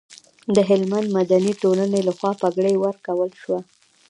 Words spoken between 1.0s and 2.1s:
مدني ټولنې